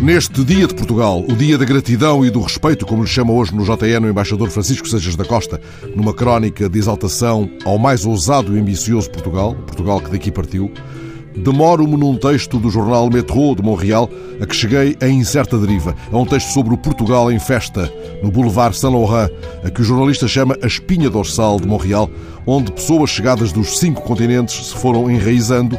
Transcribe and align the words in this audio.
Neste 0.00 0.42
Dia 0.42 0.66
de 0.66 0.74
Portugal, 0.74 1.22
o 1.28 1.36
Dia 1.36 1.58
da 1.58 1.64
Gratidão 1.66 2.24
e 2.24 2.30
do 2.30 2.40
Respeito, 2.40 2.86
como 2.86 3.02
lhe 3.02 3.08
chama 3.08 3.34
hoje 3.34 3.54
no 3.54 3.64
JN 3.64 4.06
o 4.06 4.08
embaixador 4.08 4.48
Francisco 4.48 4.88
Sejas 4.88 5.14
da 5.14 5.26
Costa, 5.26 5.60
numa 5.94 6.14
crónica 6.14 6.70
de 6.70 6.78
exaltação 6.78 7.50
ao 7.66 7.78
mais 7.78 8.06
ousado 8.06 8.56
e 8.56 8.58
ambicioso 8.58 9.10
Portugal, 9.10 9.54
Portugal 9.54 10.00
que 10.00 10.10
daqui 10.10 10.32
partiu, 10.32 10.72
demoro-me 11.36 11.98
num 11.98 12.16
texto 12.16 12.58
do 12.58 12.70
jornal 12.70 13.10
Metro 13.10 13.54
de 13.54 13.62
Montreal 13.62 14.08
a 14.40 14.46
que 14.46 14.56
cheguei 14.56 14.96
em 15.02 15.18
incerta 15.18 15.58
deriva. 15.58 15.94
É 16.10 16.16
um 16.16 16.24
texto 16.24 16.48
sobre 16.48 16.72
o 16.72 16.78
Portugal 16.78 17.30
em 17.30 17.38
festa, 17.38 17.92
no 18.22 18.30
Boulevard 18.30 18.74
Saint-Laurent, 18.74 19.28
a 19.62 19.68
que 19.68 19.82
o 19.82 19.84
jornalista 19.84 20.26
chama 20.26 20.56
a 20.62 20.66
espinha 20.66 21.10
dorsal 21.10 21.60
de 21.60 21.68
Montreal, 21.68 22.10
onde 22.46 22.72
pessoas 22.72 23.10
chegadas 23.10 23.52
dos 23.52 23.78
cinco 23.78 24.00
continentes 24.00 24.68
se 24.68 24.74
foram 24.74 25.10
enraizando 25.10 25.78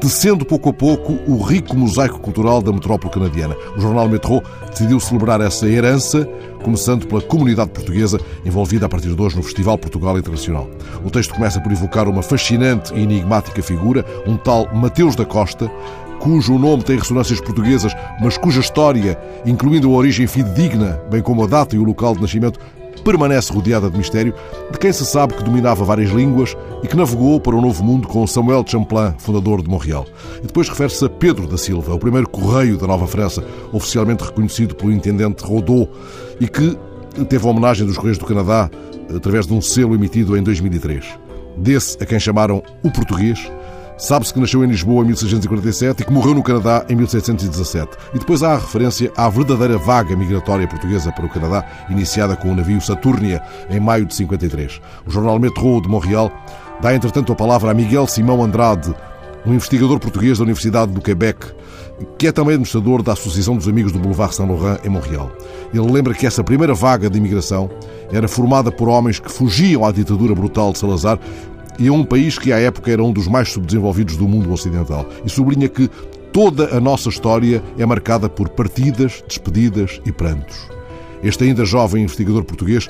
tecendo 0.00 0.44
pouco 0.44 0.70
a 0.70 0.72
pouco 0.72 1.18
o 1.26 1.42
rico 1.42 1.76
mosaico 1.76 2.20
cultural 2.20 2.62
da 2.62 2.72
metrópole 2.72 3.12
canadiana. 3.12 3.56
O 3.76 3.80
jornal 3.80 4.08
Metro 4.08 4.42
decidiu 4.70 5.00
celebrar 5.00 5.40
essa 5.40 5.68
herança, 5.68 6.28
começando 6.62 7.06
pela 7.06 7.20
comunidade 7.20 7.70
portuguesa 7.70 8.20
envolvida 8.44 8.86
a 8.86 8.88
partir 8.88 9.14
de 9.14 9.20
hoje 9.20 9.36
no 9.36 9.42
Festival 9.42 9.78
Portugal 9.78 10.18
Internacional. 10.18 10.68
O 11.04 11.10
texto 11.10 11.34
começa 11.34 11.60
por 11.60 11.72
evocar 11.72 12.08
uma 12.08 12.22
fascinante 12.22 12.94
e 12.94 13.00
enigmática 13.00 13.62
figura, 13.62 14.04
um 14.26 14.36
tal 14.36 14.72
Mateus 14.74 15.16
da 15.16 15.24
Costa, 15.24 15.70
cujo 16.18 16.58
nome 16.58 16.82
tem 16.82 16.98
ressonâncias 16.98 17.40
portuguesas, 17.40 17.92
mas 18.20 18.36
cuja 18.36 18.60
história, 18.60 19.18
incluindo 19.46 19.88
a 19.88 19.96
origem 19.96 20.26
fidedigna, 20.26 21.00
bem 21.10 21.22
como 21.22 21.44
a 21.44 21.46
data 21.46 21.76
e 21.76 21.78
o 21.78 21.84
local 21.84 22.14
de 22.14 22.20
nascimento, 22.20 22.58
permanece 23.00 23.52
rodeada 23.52 23.90
de 23.90 23.96
mistério, 23.96 24.34
de 24.70 24.78
quem 24.78 24.92
se 24.92 25.04
sabe 25.04 25.34
que 25.34 25.42
dominava 25.42 25.84
várias 25.84 26.10
línguas 26.10 26.56
e 26.82 26.88
que 26.88 26.96
navegou 26.96 27.40
para 27.40 27.56
o 27.56 27.60
Novo 27.60 27.82
Mundo 27.82 28.08
com 28.08 28.26
Samuel 28.26 28.64
Champlain, 28.66 29.14
fundador 29.18 29.62
de 29.62 29.68
Montreal. 29.68 30.06
E 30.38 30.46
depois 30.46 30.68
refere-se 30.68 31.04
a 31.04 31.08
Pedro 31.08 31.46
da 31.46 31.56
Silva, 31.56 31.94
o 31.94 31.98
primeiro 31.98 32.28
correio 32.28 32.76
da 32.76 32.86
Nova 32.86 33.06
França, 33.06 33.44
oficialmente 33.72 34.24
reconhecido 34.24 34.74
pelo 34.74 34.92
intendente 34.92 35.44
Rodot, 35.44 35.88
e 36.40 36.46
que 36.48 36.76
teve 37.28 37.46
a 37.46 37.50
homenagem 37.50 37.86
dos 37.86 37.96
Correios 37.96 38.18
do 38.18 38.26
Canadá 38.26 38.70
através 39.14 39.46
de 39.46 39.54
um 39.54 39.60
selo 39.60 39.94
emitido 39.94 40.36
em 40.36 40.42
2003. 40.42 41.04
Desse 41.56 42.00
a 42.00 42.06
quem 42.06 42.20
chamaram 42.20 42.62
o 42.84 42.90
português, 42.90 43.50
Sabe-se 43.98 44.32
que 44.32 44.38
nasceu 44.38 44.64
em 44.64 44.68
Lisboa 44.68 45.02
em 45.02 45.06
1647 45.08 46.02
e 46.02 46.06
que 46.06 46.12
morreu 46.12 46.32
no 46.32 46.42
Canadá 46.42 46.86
em 46.88 46.94
1717. 46.94 47.96
E 48.14 48.18
depois 48.20 48.44
há 48.44 48.52
a 48.52 48.58
referência 48.58 49.12
à 49.16 49.28
verdadeira 49.28 49.76
vaga 49.76 50.14
migratória 50.14 50.68
portuguesa 50.68 51.10
para 51.10 51.26
o 51.26 51.28
Canadá, 51.28 51.66
iniciada 51.90 52.36
com 52.36 52.52
o 52.52 52.54
navio 52.54 52.80
Saturnia 52.80 53.42
em 53.68 53.80
maio 53.80 54.06
de 54.06 54.14
53. 54.14 54.80
O 55.04 55.10
jornal 55.10 55.40
Metro 55.40 55.80
de 55.80 55.88
Montreal 55.88 56.30
dá, 56.80 56.94
entretanto, 56.94 57.32
a 57.32 57.36
palavra 57.36 57.72
a 57.72 57.74
Miguel 57.74 58.06
Simão 58.06 58.44
Andrade, 58.44 58.94
um 59.44 59.52
investigador 59.52 59.98
português 59.98 60.38
da 60.38 60.44
Universidade 60.44 60.92
do 60.92 61.00
Quebec, 61.00 61.46
que 62.16 62.28
é 62.28 62.32
também 62.32 62.54
administrador 62.54 63.02
da 63.02 63.14
Associação 63.14 63.56
dos 63.56 63.66
Amigos 63.66 63.90
do 63.90 63.98
Boulevard 63.98 64.32
Saint-Laurent 64.32 64.78
em 64.84 64.88
Montreal. 64.88 65.32
Ele 65.74 65.90
lembra 65.90 66.14
que 66.14 66.24
essa 66.24 66.44
primeira 66.44 66.72
vaga 66.72 67.10
de 67.10 67.18
imigração 67.18 67.68
era 68.12 68.28
formada 68.28 68.70
por 68.70 68.88
homens 68.88 69.18
que 69.18 69.30
fugiam 69.30 69.84
à 69.84 69.90
ditadura 69.90 70.36
brutal 70.36 70.70
de 70.70 70.78
Salazar 70.78 71.18
e 71.78 71.88
a 71.88 71.92
um 71.92 72.04
país 72.04 72.38
que 72.38 72.52
à 72.52 72.58
época 72.58 72.90
era 72.90 73.02
um 73.02 73.12
dos 73.12 73.28
mais 73.28 73.50
subdesenvolvidos 73.50 74.16
do 74.16 74.26
mundo 74.26 74.52
ocidental. 74.52 75.06
E 75.24 75.30
sublinha 75.30 75.68
que 75.68 75.88
toda 76.32 76.76
a 76.76 76.80
nossa 76.80 77.08
história 77.08 77.62
é 77.78 77.86
marcada 77.86 78.28
por 78.28 78.48
partidas, 78.48 79.22
despedidas 79.26 80.00
e 80.04 80.12
prantos. 80.12 80.68
Este 81.22 81.44
ainda 81.44 81.64
jovem 81.64 82.04
investigador 82.04 82.44
português 82.44 82.88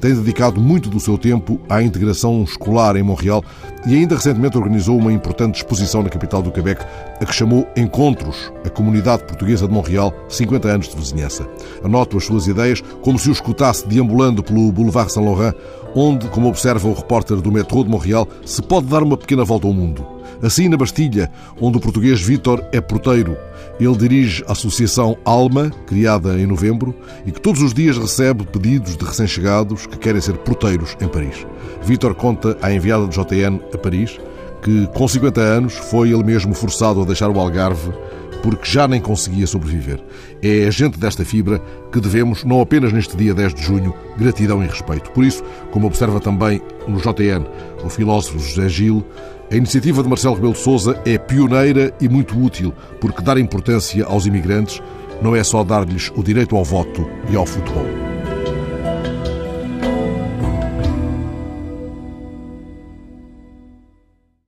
tem 0.00 0.14
dedicado 0.14 0.60
muito 0.60 0.88
do 0.88 0.98
seu 0.98 1.18
tempo 1.18 1.60
à 1.68 1.82
integração 1.82 2.42
escolar 2.42 2.96
em 2.96 3.02
Montreal 3.02 3.44
e 3.86 3.94
ainda 3.94 4.16
recentemente 4.16 4.56
organizou 4.56 4.98
uma 4.98 5.12
importante 5.12 5.56
exposição 5.56 6.02
na 6.02 6.08
capital 6.08 6.42
do 6.42 6.50
Quebec, 6.50 6.84
a 7.20 7.24
que 7.24 7.34
chamou 7.34 7.66
Encontros, 7.76 8.52
a 8.64 8.70
comunidade 8.70 9.24
portuguesa 9.24 9.66
de 9.66 9.72
Montreal, 9.72 10.12
50 10.28 10.68
anos 10.68 10.88
de 10.88 10.96
vizinhança. 10.96 11.46
Anoto 11.84 12.16
as 12.16 12.24
suas 12.24 12.46
ideias 12.46 12.82
como 13.02 13.18
se 13.18 13.28
o 13.28 13.32
escutasse 13.32 13.86
deambulando 13.86 14.42
pelo 14.42 14.72
Boulevard 14.72 15.12
Saint-Laurent, 15.12 15.54
onde, 15.94 16.28
como 16.28 16.48
observa 16.48 16.88
o 16.88 16.94
repórter 16.94 17.38
do 17.38 17.52
Metro 17.52 17.84
de 17.84 17.90
Montreal, 17.90 18.26
se 18.44 18.62
pode 18.62 18.86
dar 18.86 19.02
uma 19.02 19.16
pequena 19.16 19.44
volta 19.44 19.66
ao 19.66 19.72
mundo. 19.72 20.19
Assim, 20.42 20.68
na 20.68 20.76
Bastilha, 20.76 21.30
onde 21.60 21.78
o 21.78 21.80
português 21.80 22.20
Vítor 22.20 22.64
é 22.72 22.80
porteiro, 22.80 23.36
ele 23.78 23.96
dirige 23.96 24.42
a 24.46 24.52
Associação 24.52 25.16
Alma, 25.24 25.70
criada 25.86 26.38
em 26.38 26.46
novembro, 26.46 26.94
e 27.26 27.32
que 27.32 27.40
todos 27.40 27.62
os 27.62 27.74
dias 27.74 27.96
recebe 27.96 28.44
pedidos 28.44 28.96
de 28.96 29.04
recém-chegados 29.04 29.86
que 29.86 29.98
querem 29.98 30.20
ser 30.20 30.36
porteiros 30.38 30.96
em 31.00 31.08
Paris. 31.08 31.46
Vítor 31.82 32.14
conta 32.14 32.56
à 32.62 32.72
enviada 32.72 33.06
do 33.06 33.12
JN 33.12 33.60
a 33.72 33.78
Paris 33.78 34.18
que, 34.62 34.86
com 34.88 35.08
50 35.08 35.40
anos, 35.40 35.74
foi 35.74 36.10
ele 36.10 36.22
mesmo 36.22 36.54
forçado 36.54 37.00
a 37.00 37.04
deixar 37.04 37.30
o 37.30 37.38
Algarve 37.38 37.92
porque 38.42 38.68
já 38.68 38.88
nem 38.88 39.00
conseguia 39.00 39.46
sobreviver. 39.46 40.02
É 40.42 40.66
a 40.66 40.70
gente 40.70 40.98
desta 40.98 41.24
fibra 41.24 41.60
que 41.92 42.00
devemos, 42.00 42.44
não 42.44 42.60
apenas 42.60 42.92
neste 42.92 43.16
dia 43.16 43.34
10 43.34 43.54
de 43.54 43.62
junho, 43.62 43.94
gratidão 44.16 44.62
e 44.62 44.66
respeito. 44.66 45.10
Por 45.10 45.24
isso, 45.24 45.42
como 45.70 45.86
observa 45.86 46.20
também 46.20 46.60
no 46.88 46.98
JN 46.98 47.44
o 47.84 47.88
filósofo 47.88 48.38
José 48.38 48.68
Gil, 48.68 49.04
a 49.50 49.56
iniciativa 49.56 50.02
de 50.02 50.08
Marcelo 50.08 50.34
Rebelo 50.34 50.52
de 50.52 50.60
Sousa 50.60 51.00
é 51.04 51.18
pioneira 51.18 51.92
e 52.00 52.08
muito 52.08 52.38
útil, 52.38 52.72
porque 53.00 53.22
dar 53.22 53.38
importância 53.38 54.04
aos 54.04 54.26
imigrantes 54.26 54.80
não 55.20 55.34
é 55.34 55.42
só 55.42 55.64
dar-lhes 55.64 56.10
o 56.16 56.22
direito 56.22 56.56
ao 56.56 56.64
voto 56.64 57.08
e 57.30 57.36
ao 57.36 57.44
futebol. 57.44 58.09